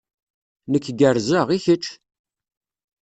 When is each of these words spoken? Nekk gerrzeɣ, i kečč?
Nekk 0.71 0.85
gerrzeɣ, 0.99 1.47
i 1.55 1.59
kečč? 1.65 1.85